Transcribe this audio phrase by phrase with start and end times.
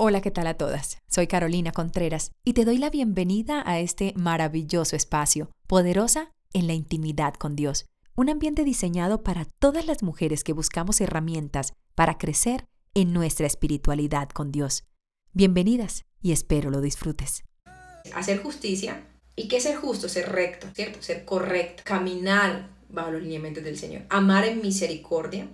[0.00, 0.98] Hola, ¿qué tal a todas?
[1.08, 6.74] Soy Carolina Contreras y te doy la bienvenida a este maravilloso espacio, poderosa en la
[6.74, 12.64] intimidad con Dios, un ambiente diseñado para todas las mujeres que buscamos herramientas para crecer
[12.94, 14.84] en nuestra espiritualidad con Dios.
[15.32, 17.42] Bienvenidas y espero lo disfrutes.
[18.14, 19.02] Hacer justicia.
[19.34, 20.08] ¿Y qué es ser justo?
[20.08, 21.02] Ser recto, ¿cierto?
[21.02, 25.48] Ser correcto, caminar bajo los lineamientos del Señor, amar en misericordia,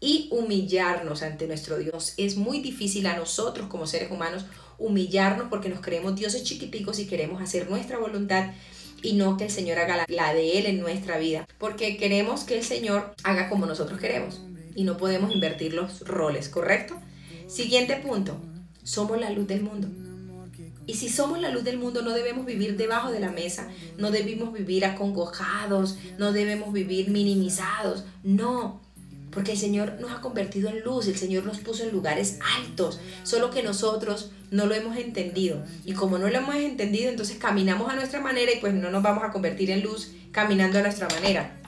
[0.00, 2.14] y humillarnos ante nuestro Dios.
[2.16, 4.44] Es muy difícil a nosotros como seres humanos
[4.78, 8.52] humillarnos porque nos creemos dioses chiquiticos y queremos hacer nuestra voluntad
[9.02, 11.46] y no que el Señor haga la, de Él en nuestra vida.
[11.58, 14.40] Porque queremos que el Señor haga como nosotros queremos
[14.74, 17.00] y no podemos invertir los roles, ¿correcto?
[17.48, 18.40] Siguiente punto,
[18.82, 19.88] somos la luz del mundo.
[20.86, 23.68] Y si somos la luz del mundo, no debemos vivir debajo de la mesa,
[23.98, 28.04] no debemos vivir acongojados, no debemos vivir minimizados.
[28.22, 28.80] No,
[29.30, 33.00] porque el Señor nos ha convertido en luz, el Señor nos puso en lugares altos,
[33.22, 35.62] solo que nosotros no lo hemos entendido.
[35.84, 39.02] Y como no lo hemos entendido, entonces caminamos a nuestra manera y pues no nos
[39.02, 41.60] vamos a convertir en luz caminando a nuestra manera.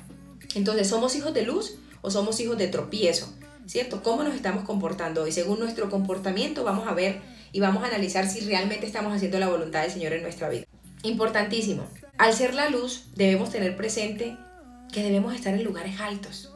[0.55, 3.33] Entonces, ¿somos hijos de luz o somos hijos de tropiezo?
[3.67, 4.03] ¿Cierto?
[4.03, 5.27] ¿Cómo nos estamos comportando?
[5.27, 7.21] Y según nuestro comportamiento vamos a ver
[7.53, 10.65] y vamos a analizar si realmente estamos haciendo la voluntad del Señor en nuestra vida.
[11.03, 11.87] Importantísimo.
[12.19, 14.37] Al ser la luz, debemos tener presente
[14.93, 16.50] que debemos estar en lugares altos.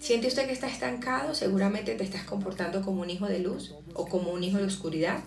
[0.00, 1.34] ¿Siente usted que está estancado?
[1.34, 5.20] Seguramente te estás comportando como un hijo de luz o como un hijo de oscuridad.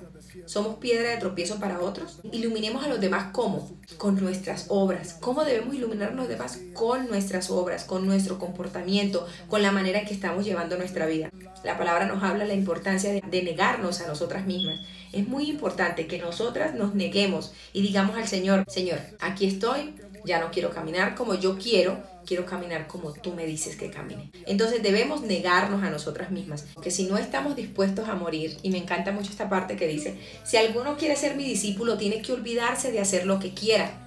[0.48, 2.20] Somos piedra de tropiezo para otros.
[2.32, 3.70] Iluminemos a los demás ¿cómo?
[3.98, 5.16] Con nuestras obras.
[5.22, 6.60] ¿Cómo debemos iluminar a los demás?
[6.74, 11.30] Con nuestras obras, con nuestro comportamiento, con la manera en que estamos llevando nuestra vida.
[11.64, 14.80] La palabra nos habla de la importancia de, negarnos a nosotras mismas.
[15.12, 19.94] Es muy importante que nosotras nos neguemos y digamos al Señor, Señor, aquí estoy,
[20.26, 24.32] ya no quiero caminar como yo quiero, quiero caminar como tú me dices que camine.
[24.46, 28.78] Entonces debemos negarnos a nosotras mismas, que si no estamos dispuestos a morir, y me
[28.78, 32.92] encanta mucho esta parte que dice, si alguno quiere ser mi discípulo, tiene que olvidarse
[32.92, 34.00] de hacer lo que quiera.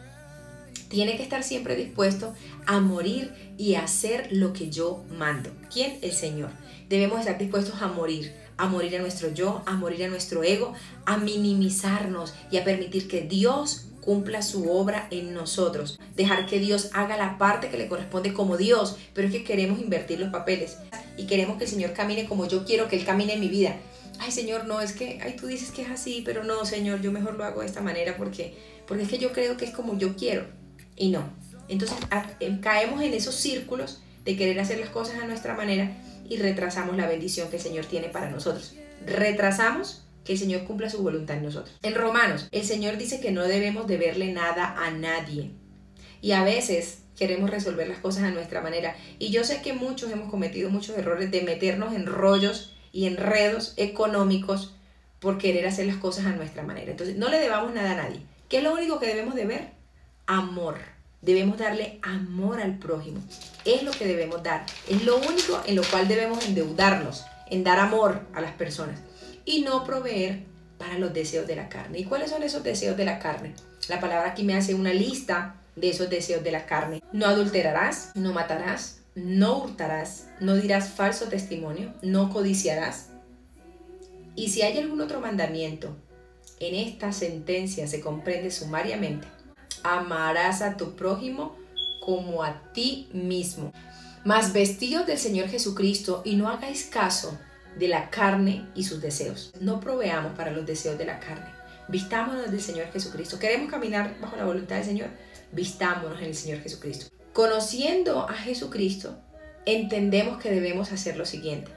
[0.89, 2.35] Tiene que estar siempre dispuesto
[2.67, 5.51] a morir y a hacer lo que yo mando.
[5.73, 5.99] ¿Quién?
[6.03, 6.51] El Señor.
[6.89, 10.73] Debemos estar dispuestos a morir, a morir a nuestro yo, a morir a nuestro ego,
[11.05, 15.99] a minimizarnos y a permitir que Dios cumpla su obra en nosotros.
[16.15, 19.81] Dejar que Dios haga la parte que le corresponde como Dios, pero es que queremos
[19.81, 20.79] invertir los papeles
[21.19, 23.77] y queremos que el Señor camine como yo quiero que Él camine en mi vida.
[24.21, 27.13] Ay Señor, no, es que, ay tú dices que es así, pero no Señor, yo
[27.13, 28.57] mejor lo hago de esta manera porque,
[28.87, 30.47] porque es que yo creo que es como yo quiero
[30.97, 31.29] y no.
[31.69, 31.99] Entonces
[32.41, 35.91] em, caemos en esos círculos de querer hacer las cosas a nuestra manera
[36.29, 38.75] y retrasamos la bendición que el Señor tiene para nosotros.
[39.05, 41.75] Retrasamos que el Señor cumpla su voluntad en nosotros.
[41.83, 45.53] En Romanos, el Señor dice que no debemos deberle nada a nadie.
[46.21, 48.97] Y a veces queremos resolver las cosas a nuestra manera.
[49.19, 53.73] Y yo sé que muchos hemos cometido muchos errores de meternos en rollos y enredos
[53.77, 54.75] económicos
[55.21, 56.91] por querer hacer las cosas a nuestra manera.
[56.91, 58.21] Entonces, no le debamos nada a nadie.
[58.49, 59.71] ¿Qué es lo único que debemos deber?
[60.27, 60.79] Amor.
[61.23, 63.21] Debemos darle amor al prójimo.
[63.65, 64.67] Es lo que debemos dar.
[64.89, 69.01] Es lo único en lo cual debemos endeudarnos, en dar amor a las personas
[69.47, 70.43] y no proveer
[70.77, 72.01] para los deseos de la carne.
[72.01, 73.55] ¿Y cuáles son esos deseos de la carne?
[73.89, 77.03] La palabra aquí me hace una lista de esos deseos de la carne.
[77.13, 83.09] No adulterarás, no matarás, no hurtarás, no dirás falso testimonio, no codiciarás.
[84.35, 85.97] Y si hay algún otro mandamiento,
[86.61, 89.27] en esta sentencia se comprende sumariamente.
[89.83, 91.57] Amarás a tu prójimo
[92.01, 93.73] como a ti mismo.
[94.25, 97.39] Mas vestidos del Señor Jesucristo y no hagáis caso
[97.79, 99.53] de la carne y sus deseos.
[99.61, 101.51] No proveamos para los deseos de la carne.
[101.89, 103.39] Vistámonos del Señor Jesucristo.
[103.39, 105.09] ¿Queremos caminar bajo la voluntad del Señor?
[105.53, 107.07] Vistámonos en el Señor Jesucristo.
[107.33, 109.19] Conociendo a Jesucristo,
[109.67, 111.71] entendemos que debemos hacer lo siguiente.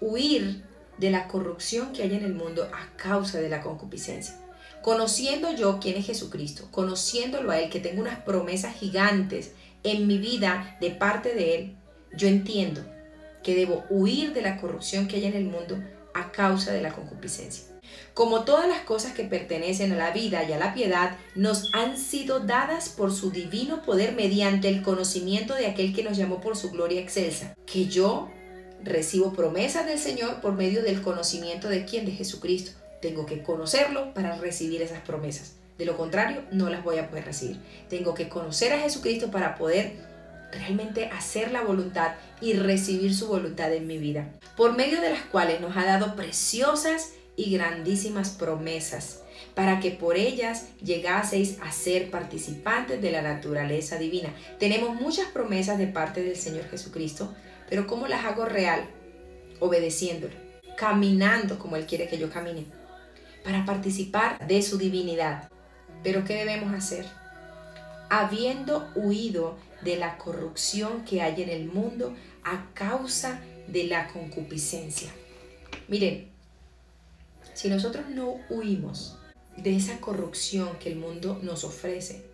[0.00, 0.64] Huir
[0.96, 4.34] de la corrupción que hay en el mundo a causa de la concupiscencia.
[4.82, 9.52] Conociendo yo quién es Jesucristo, conociéndolo a Él, que tengo unas promesas gigantes
[9.82, 11.76] en mi vida de parte de Él,
[12.16, 12.82] yo entiendo
[13.48, 15.82] que debo huir de la corrupción que hay en el mundo
[16.12, 17.64] a causa de la concupiscencia.
[18.12, 21.96] Como todas las cosas que pertenecen a la vida y a la piedad, nos han
[21.96, 26.58] sido dadas por su divino poder mediante el conocimiento de aquel que nos llamó por
[26.58, 27.54] su gloria excelsa.
[27.64, 28.30] Que yo
[28.84, 32.72] recibo promesas del Señor por medio del conocimiento de quién, de Jesucristo.
[33.00, 35.54] Tengo que conocerlo para recibir esas promesas.
[35.78, 37.58] De lo contrario, no las voy a poder recibir.
[37.88, 40.07] Tengo que conocer a Jesucristo para poder
[40.52, 45.22] realmente hacer la voluntad y recibir su voluntad en mi vida, por medio de las
[45.22, 49.22] cuales nos ha dado preciosas y grandísimas promesas,
[49.54, 54.30] para que por ellas llegaseis a ser participantes de la naturaleza divina.
[54.58, 57.34] Tenemos muchas promesas de parte del Señor Jesucristo,
[57.68, 58.88] pero ¿cómo las hago real?
[59.60, 60.34] Obedeciéndolo.
[60.78, 62.66] caminando como Él quiere que yo camine,
[63.44, 65.50] para participar de su divinidad.
[66.04, 67.04] Pero ¿qué debemos hacer?
[68.10, 75.10] Habiendo huido de la corrupción que hay en el mundo a causa de la concupiscencia.
[75.88, 76.28] Miren,
[77.54, 79.18] si nosotros no huimos
[79.56, 82.24] de esa corrupción que el mundo nos ofrece,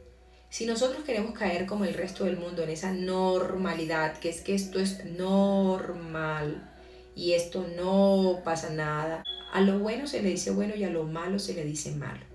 [0.51, 4.55] si nosotros queremos caer como el resto del mundo en esa normalidad, que es que
[4.55, 6.71] esto es normal
[7.17, 11.05] y esto no pasa nada, a lo bueno se le dice bueno y a lo
[11.05, 12.34] malo se le dice malo.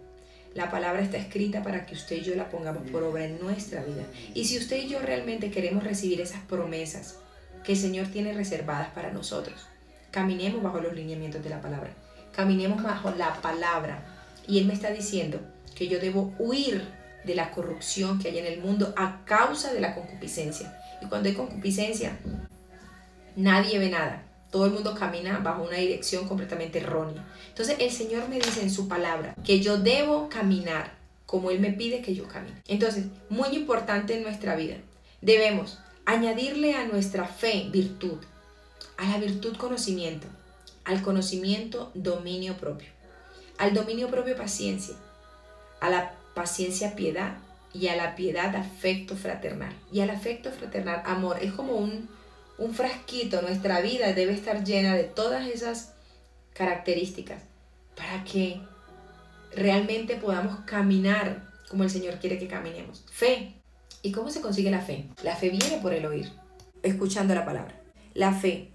[0.56, 3.84] La palabra está escrita para que usted y yo la pongamos por obra en nuestra
[3.84, 4.04] vida.
[4.34, 7.18] Y si usted y yo realmente queremos recibir esas promesas
[7.64, 9.68] que el Señor tiene reservadas para nosotros,
[10.12, 11.92] caminemos bajo los lineamientos de la palabra.
[12.36, 14.04] Caminemos bajo la palabra.
[14.48, 15.40] Y Él me está diciendo
[15.76, 16.84] que yo debo huir
[17.24, 20.76] de la corrupción que hay en el mundo a causa de la concupiscencia.
[21.02, 22.18] Y cuando hay concupiscencia,
[23.36, 24.24] nadie ve nada.
[24.52, 27.26] Todo el mundo camina bajo una dirección completamente errónea.
[27.50, 31.72] Entonces el Señor me dice en su palabra que yo debo caminar como Él me
[31.72, 32.60] pide que yo camine.
[32.68, 34.78] Entonces, muy importante en nuestra vida,
[35.22, 38.18] debemos añadirle a nuestra fe virtud,
[38.98, 40.26] a la virtud conocimiento,
[40.86, 42.90] al conocimiento dominio propio,
[43.60, 44.96] al dominio propio paciencia,
[45.82, 47.38] a la paciencia piedad
[47.74, 49.76] y a la piedad afecto fraternal.
[49.92, 51.38] Y al afecto fraternal amor.
[51.42, 52.10] Es como un,
[52.60, 55.94] un frasquito, nuestra vida debe estar llena de todas esas
[56.54, 57.42] características
[57.96, 58.62] para que
[59.56, 63.06] realmente podamos caminar como el Señor quiere que caminemos.
[63.12, 63.56] Fe.
[64.02, 65.08] ¿Y cómo se consigue la fe?
[65.24, 66.32] La fe viene por el oír,
[66.84, 67.82] escuchando la palabra.
[68.14, 68.70] La fe.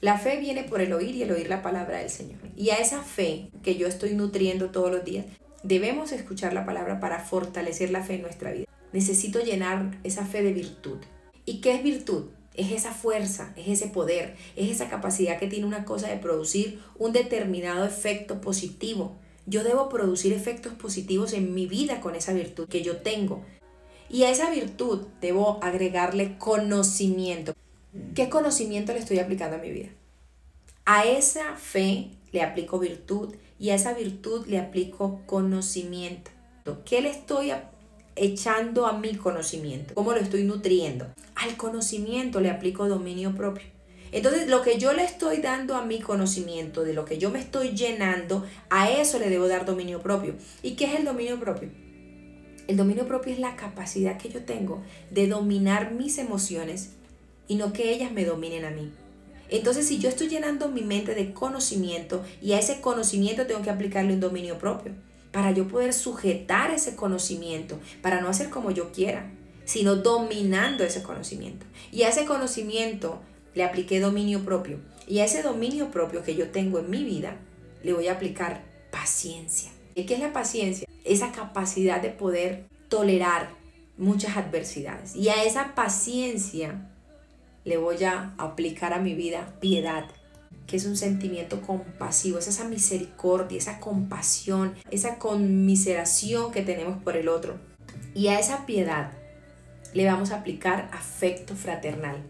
[0.00, 2.38] La fe viene por el oír y el oír la palabra del Señor.
[2.56, 5.26] Y a esa fe que yo estoy nutriendo todos los días,
[5.62, 8.66] debemos escuchar la palabra para fortalecer la fe en nuestra vida.
[8.92, 10.98] Necesito llenar esa fe de virtud.
[11.44, 12.30] ¿Y qué es virtud?
[12.60, 16.78] Es esa fuerza, es ese poder, es esa capacidad que tiene una cosa de producir
[16.98, 19.16] un determinado efecto positivo.
[19.46, 23.42] Yo debo producir efectos positivos en mi vida con esa virtud que yo tengo.
[24.10, 27.54] Y a esa virtud debo agregarle conocimiento.
[28.14, 29.88] ¿Qué conocimiento le estoy aplicando a mi vida?
[30.84, 36.30] A esa fe le aplico virtud y a esa virtud le aplico conocimiento.
[36.84, 37.52] ¿Qué le estoy
[38.20, 39.94] echando a mi conocimiento?
[39.94, 41.06] ¿Cómo lo estoy nutriendo?
[41.34, 43.64] Al conocimiento le aplico dominio propio.
[44.12, 47.38] Entonces, lo que yo le estoy dando a mi conocimiento, de lo que yo me
[47.38, 50.34] estoy llenando, a eso le debo dar dominio propio.
[50.62, 51.70] ¿Y qué es el dominio propio?
[52.68, 56.90] El dominio propio es la capacidad que yo tengo de dominar mis emociones
[57.48, 58.92] y no que ellas me dominen a mí.
[59.48, 63.70] Entonces, si yo estoy llenando mi mente de conocimiento y a ese conocimiento tengo que
[63.70, 64.92] aplicarle un dominio propio,
[65.32, 69.30] para yo poder sujetar ese conocimiento, para no hacer como yo quiera,
[69.64, 71.66] sino dominando ese conocimiento.
[71.92, 73.20] Y a ese conocimiento
[73.54, 74.78] le apliqué dominio propio.
[75.06, 77.36] Y a ese dominio propio que yo tengo en mi vida,
[77.82, 79.70] le voy a aplicar paciencia.
[79.94, 80.86] ¿Y qué es la paciencia?
[81.04, 83.50] esa capacidad de poder tolerar
[83.96, 85.14] muchas adversidades.
[85.16, 86.90] Y a esa paciencia
[87.64, 90.06] le voy a aplicar a mi vida piedad,
[90.70, 97.16] que es un sentimiento compasivo, es esa misericordia, esa compasión, esa conmiseración que tenemos por
[97.16, 97.58] el otro.
[98.14, 99.10] Y a esa piedad
[99.94, 102.22] le vamos a aplicar afecto fraternal,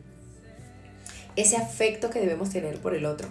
[1.37, 3.29] ese afecto que debemos tener por el otro.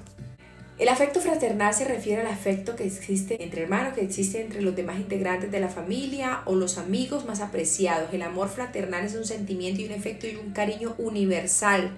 [0.78, 4.76] El afecto fraternal se refiere al afecto que existe entre hermanos, que existe entre los
[4.76, 8.14] demás integrantes de la familia o los amigos más apreciados.
[8.14, 11.90] El amor fraternal es un sentimiento y un efecto y un cariño universal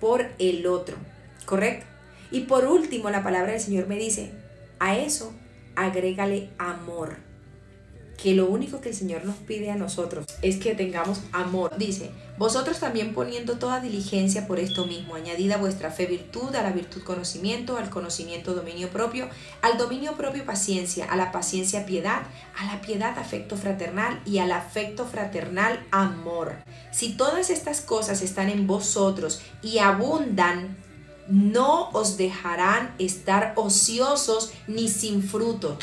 [0.00, 0.96] por el otro,
[1.44, 1.95] ¿correcto?
[2.30, 4.32] Y por último, la palabra del Señor me dice,
[4.78, 5.32] a eso
[5.74, 7.26] agrégale amor
[8.16, 11.76] que lo único que el Señor nos pide a nosotros es que tengamos amor.
[11.76, 16.72] Dice, vosotros también poniendo toda diligencia por esto mismo, añadida vuestra fe virtud, a la
[16.72, 19.28] virtud conocimiento, al conocimiento dominio propio,
[19.62, 22.22] al dominio propio paciencia, a la paciencia piedad,
[22.56, 26.56] a la piedad afecto fraternal y al afecto fraternal amor.
[26.92, 30.76] Si todas estas cosas están en vosotros y abundan,
[31.28, 35.78] no os dejarán estar ociosos ni sin fruto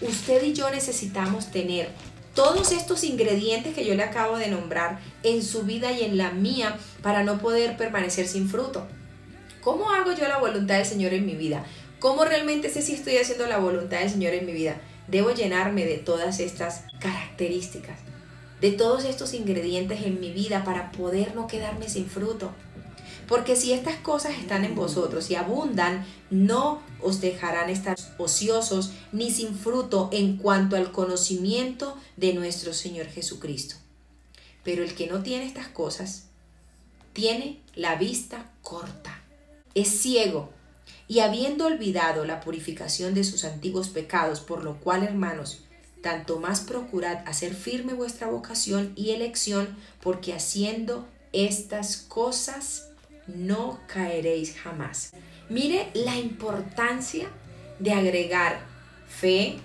[0.00, 1.90] usted y yo necesitamos tener
[2.34, 6.30] todos estos ingredientes que yo le acabo de nombrar en su vida y en la
[6.30, 8.86] mía para no poder permanecer sin fruto.
[9.60, 11.64] ¿Cómo hago yo la voluntad del Señor en mi vida?
[11.98, 14.80] ¿Cómo realmente sé si estoy haciendo la voluntad del Señor en mi vida?
[15.08, 17.98] Debo llenarme de todas estas características,
[18.60, 22.52] de todos estos ingredientes en mi vida para poder no quedarme sin fruto.
[23.30, 29.30] Porque si estas cosas están en vosotros y abundan, no os dejarán estar ociosos ni
[29.30, 33.76] sin fruto en cuanto al conocimiento de nuestro Señor Jesucristo.
[34.64, 36.24] Pero el que no tiene estas cosas,
[37.12, 39.22] tiene la vista corta,
[39.74, 40.50] es ciego
[41.06, 45.60] Y habiendo olvidado la purificación de sus antiguos pecados, por lo cual, hermanos,
[46.02, 52.89] tanto más procurad hacer firme vuestra vocación y elección, porque haciendo estas cosas
[53.26, 55.12] no caeréis jamás.
[55.48, 57.28] Mire la importancia
[57.78, 58.60] de agregar
[59.08, 59.58] fe,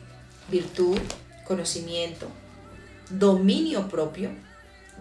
[0.50, 1.00] virtud,
[1.46, 2.28] conocimiento,
[3.10, 4.30] dominio propio,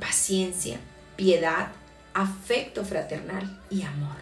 [0.01, 0.79] paciencia,
[1.17, 1.69] piedad,
[2.13, 4.17] afecto fraternal y amor.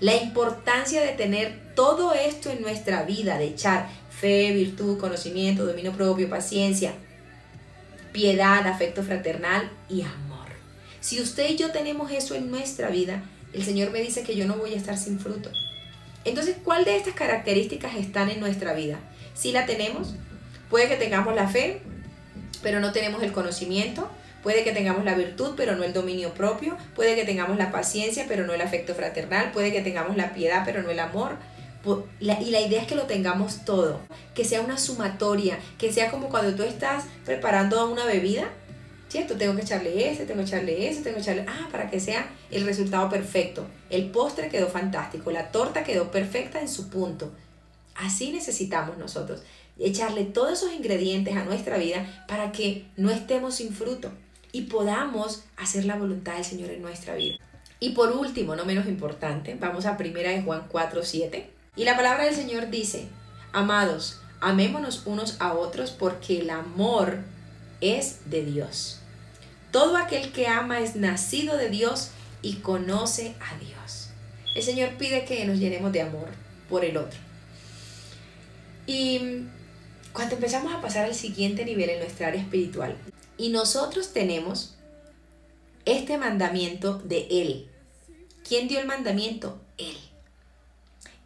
[0.00, 5.92] La importancia de tener todo esto en nuestra vida, de echar fe, virtud, conocimiento, dominio
[5.92, 6.92] propio, paciencia,
[8.12, 10.48] piedad, afecto fraternal y amor.
[11.00, 14.46] Si usted y yo tenemos eso en nuestra vida, el Señor me dice que yo
[14.46, 15.50] no voy a estar sin fruto.
[16.24, 18.98] Entonces, ¿cuál de estas características están en nuestra vida?
[19.34, 20.14] Si la tenemos,
[20.70, 21.82] puede que tengamos la fe,
[22.62, 24.08] pero no tenemos el conocimiento,
[24.42, 26.76] Puede que tengamos la virtud, pero no el dominio propio.
[26.96, 29.52] Puede que tengamos la paciencia, pero no el afecto fraternal.
[29.52, 31.36] Puede que tengamos la piedad, pero no el amor.
[32.20, 34.00] Y la idea es que lo tengamos todo,
[34.34, 38.44] que sea una sumatoria, que sea como cuando tú estás preparando una bebida,
[39.12, 39.36] ¿cierto?
[39.36, 42.30] Tengo que echarle ese, tengo que echarle ese, tengo que echarle, ah, para que sea
[42.50, 43.66] el resultado perfecto.
[43.90, 47.30] El postre quedó fantástico, la torta quedó perfecta en su punto.
[47.94, 49.42] Así necesitamos nosotros,
[49.78, 54.10] echarle todos esos ingredientes a nuestra vida para que no estemos sin fruto
[54.50, 57.36] y podamos hacer la voluntad del Señor en nuestra vida.
[57.80, 61.50] Y por último, no menos importante, vamos a primera de Juan 4, 7.
[61.76, 63.08] Y la palabra del Señor dice,
[63.52, 67.18] amados, amémonos unos a otros porque el amor
[67.82, 69.01] es de Dios.
[69.72, 72.10] Todo aquel que ama es nacido de Dios
[72.42, 74.10] y conoce a Dios.
[74.54, 76.28] El Señor pide que nos llenemos de amor
[76.68, 77.18] por el otro.
[78.86, 79.46] Y
[80.12, 82.96] cuando empezamos a pasar al siguiente nivel en nuestra área espiritual,
[83.38, 84.76] y nosotros tenemos
[85.84, 87.68] este mandamiento de Él.
[88.46, 89.60] ¿Quién dio el mandamiento?
[89.78, 89.96] Él.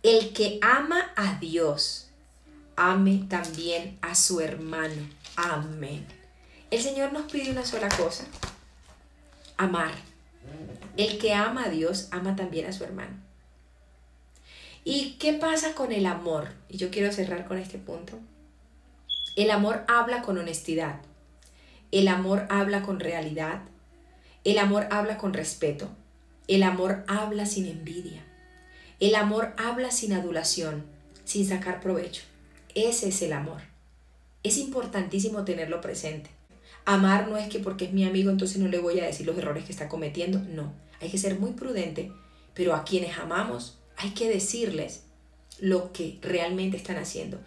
[0.02, 2.10] El que ama a Dios,
[2.76, 5.08] ame también a su hermano.
[5.34, 6.06] Amén.
[6.70, 8.24] El Señor nos pide una sola cosa,
[9.56, 9.92] amar.
[10.96, 13.14] El que ama a Dios, ama también a su hermano.
[14.82, 16.48] ¿Y qué pasa con el amor?
[16.68, 18.18] Y yo quiero cerrar con este punto.
[19.36, 21.00] El amor habla con honestidad.
[21.92, 23.62] El amor habla con realidad.
[24.42, 25.88] El amor habla con respeto.
[26.48, 28.24] El amor habla sin envidia.
[28.98, 30.84] El amor habla sin adulación,
[31.24, 32.22] sin sacar provecho.
[32.74, 33.62] Ese es el amor.
[34.42, 36.35] Es importantísimo tenerlo presente.
[36.86, 39.36] Amar no es que porque es mi amigo entonces no le voy a decir los
[39.36, 40.38] errores que está cometiendo.
[40.38, 42.12] No, hay que ser muy prudente,
[42.54, 45.02] pero a quienes amamos hay que decirles
[45.58, 47.38] lo que realmente están haciendo.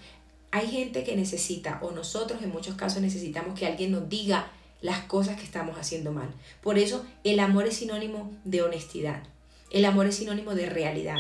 [0.52, 5.06] Hay gente que necesita, o nosotros en muchos casos necesitamos que alguien nos diga las
[5.06, 6.30] cosas que estamos haciendo mal.
[6.62, 9.24] Por eso el amor es sinónimo de honestidad.
[9.72, 11.20] El amor es sinónimo de realidad.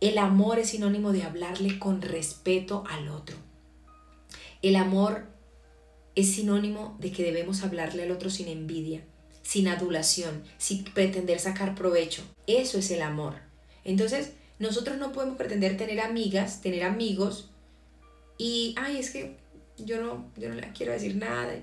[0.00, 3.36] El amor es sinónimo de hablarle con respeto al otro.
[4.60, 5.31] El amor
[6.14, 9.02] es sinónimo de que debemos hablarle al otro sin envidia,
[9.42, 12.22] sin adulación, sin pretender sacar provecho.
[12.46, 13.36] Eso es el amor.
[13.84, 17.50] Entonces, nosotros no podemos pretender tener amigas, tener amigos
[18.38, 19.36] y, ay, es que
[19.78, 21.54] yo no, yo no le quiero decir nada.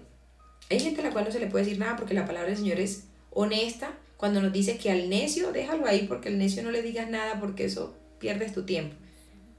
[0.70, 2.58] Hay gente a la cual no se le puede decir nada porque la palabra del
[2.58, 6.72] Señor es honesta cuando nos dice que al necio déjalo ahí porque al necio no
[6.72, 8.96] le digas nada porque eso pierdes tu tiempo.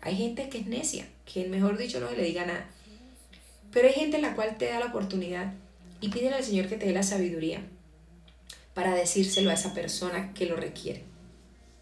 [0.02, 2.68] Hay gente que es necia, que mejor dicho no le diga nada.
[3.72, 5.52] Pero hay gente a la cual te da la oportunidad
[6.00, 7.62] y pídele al Señor que te dé la sabiduría
[8.74, 11.04] para decírselo a esa persona que lo requiere.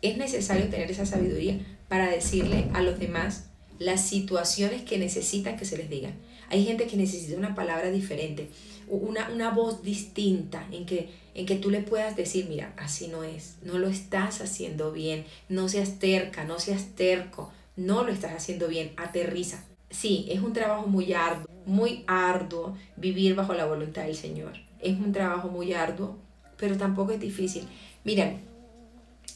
[0.03, 3.45] Es necesario tener esa sabiduría para decirle a los demás
[3.79, 6.15] las situaciones que necesitan que se les digan.
[6.51, 8.49] Hay gente que necesita una palabra diferente,
[8.89, 13.23] una, una voz distinta en que, en que tú le puedas decir, mira, así no
[13.23, 18.33] es, no lo estás haciendo bien, no seas terca, no seas terco, no lo estás
[18.33, 19.65] haciendo bien, aterriza.
[19.91, 24.53] Sí, es un trabajo muy arduo, muy arduo vivir bajo la voluntad del Señor.
[24.81, 26.17] Es un trabajo muy arduo,
[26.57, 27.65] pero tampoco es difícil.
[28.05, 28.41] Miren,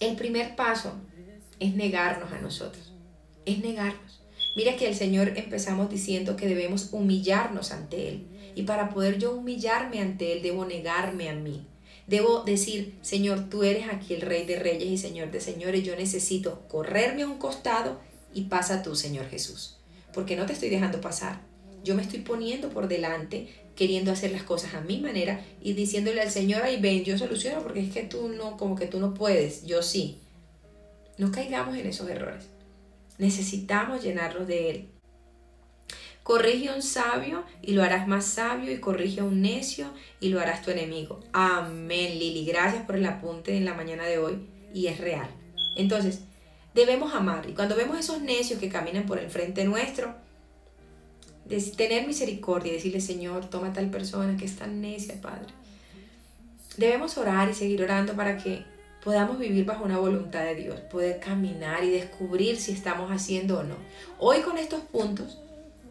[0.00, 0.94] el primer paso
[1.58, 2.92] es negarnos a nosotros,
[3.46, 4.20] es negarnos.
[4.54, 8.26] Mira que el Señor empezamos diciendo que debemos humillarnos ante Él.
[8.54, 11.66] Y para poder yo humillarme ante Él, debo negarme a mí.
[12.06, 15.84] Debo decir, Señor, tú eres aquí el Rey de Reyes y Señor de Señores.
[15.84, 17.98] Yo necesito correrme a un costado
[18.34, 19.78] y pasa tú, Señor Jesús.
[20.12, 21.40] Porque no te estoy dejando pasar.
[21.84, 26.20] Yo me estoy poniendo por delante, queriendo hacer las cosas a mi manera y diciéndole
[26.20, 29.14] al Señor, ay, ven, yo soluciono porque es que tú no, como que tú no
[29.14, 30.18] puedes, yo sí.
[31.18, 32.44] No caigamos en esos errores.
[33.18, 34.88] Necesitamos llenarlo de Él.
[36.22, 40.28] Corrige a un sabio y lo harás más sabio y corrige a un necio y
[40.28, 41.18] lo harás tu enemigo.
[41.32, 42.44] Amén, Lili.
[42.44, 45.28] Gracias por el apunte en la mañana de hoy y es real.
[45.76, 46.20] Entonces,
[46.74, 47.48] debemos amar.
[47.48, 50.14] Y cuando vemos esos necios que caminan por el frente nuestro,
[51.76, 55.52] tener misericordia y decirle, Señor, toma tal persona que es tan necia, Padre.
[56.76, 58.64] Debemos orar y seguir orando para que
[59.04, 63.62] podamos vivir bajo una voluntad de Dios, poder caminar y descubrir si estamos haciendo o
[63.62, 63.74] no.
[64.18, 65.38] Hoy con estos puntos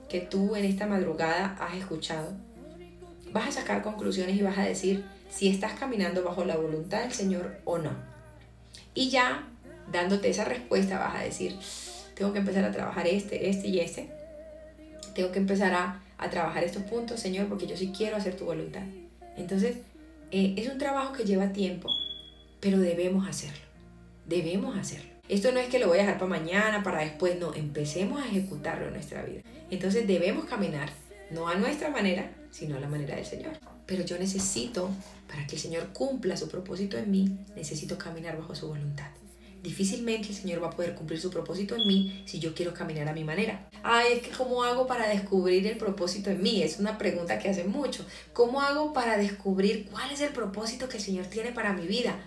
[0.09, 2.31] que tú en esta madrugada has escuchado,
[3.31, 7.13] vas a sacar conclusiones y vas a decir si estás caminando bajo la voluntad del
[7.13, 7.91] Señor o no.
[8.93, 9.47] Y ya
[9.91, 11.57] dándote esa respuesta vas a decir,
[12.15, 14.09] tengo que empezar a trabajar este, este y este.
[15.15, 18.83] Tengo que empezar a, trabajar estos puntos, Señor, porque yo sí quiero hacer tu voluntad.
[19.37, 19.77] Entonces,
[20.29, 21.89] eh, es un trabajo que lleva tiempo,
[22.59, 23.65] pero debemos hacerlo.
[24.27, 25.09] Debemos hacerlo.
[25.27, 28.27] Esto no es que lo voy a dejar para mañana, para después, no, empecemos a
[28.27, 29.41] ejecutarlo en nuestra vida.
[29.71, 30.91] Entonces debemos caminar,
[31.31, 33.53] no a nuestra manera, sino a la manera del Señor.
[33.87, 34.91] Pero yo necesito,
[35.27, 39.09] para que el Señor cumpla su propósito en mí, necesito caminar bajo su voluntad.
[39.61, 43.07] Difícilmente el Señor va a poder cumplir su propósito en mí si yo quiero caminar
[43.07, 43.69] a mi manera.
[43.83, 46.63] Ay, es que ¿cómo hago para descubrir el propósito en mí?
[46.63, 48.05] Es una pregunta que hacen mucho.
[48.33, 52.19] ¿Cómo hago para descubrir cuál es el propósito que el Señor tiene para mi vida?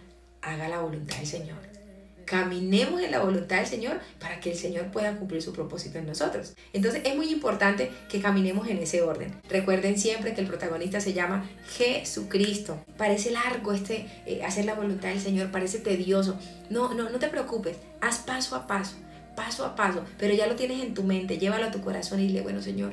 [0.42, 1.73] Haga la voluntad del Señor
[2.24, 6.06] caminemos en la voluntad del Señor para que el Señor pueda cumplir su propósito en
[6.06, 6.54] nosotros.
[6.72, 9.34] Entonces es muy importante que caminemos en ese orden.
[9.48, 12.78] Recuerden siempre que el protagonista se llama Jesucristo.
[12.96, 16.38] Parece largo este eh, hacer la voluntad del Señor, parece tedioso.
[16.70, 18.96] No, no, no te preocupes, haz paso a paso,
[19.36, 22.28] paso a paso, pero ya lo tienes en tu mente, llévalo a tu corazón y
[22.28, 22.92] dile, bueno Señor,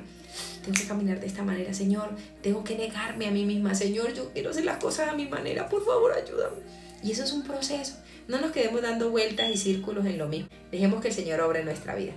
[0.63, 2.09] tengo que caminar de esta manera, Señor,
[2.41, 5.67] tengo que negarme a mí misma, Señor, yo quiero hacer las cosas a mi manera,
[5.69, 6.57] por favor ayúdame.
[7.03, 7.95] Y eso es un proceso.
[8.27, 10.49] No nos quedemos dando vueltas y círculos en lo mismo.
[10.71, 12.13] Dejemos que el Señor obre en nuestra vida.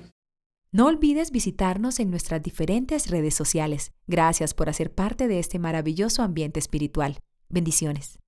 [0.73, 3.93] No olvides visitarnos en nuestras diferentes redes sociales.
[4.09, 7.21] Gracias por hacer parte de este maravilloso ambiente espiritual.
[7.49, 8.19] Bendiciones.